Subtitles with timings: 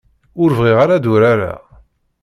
[0.41, 1.61] Ur bɣiɣ ara ad urareɣ.